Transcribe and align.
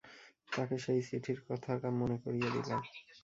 তাকে 0.51 0.75
সেই 0.77 1.01
চিঠির 1.07 1.39
কথাটা 1.47 1.87
মনে 1.99 2.17
করিয়ে 2.23 2.49
দিলাম। 2.55 2.81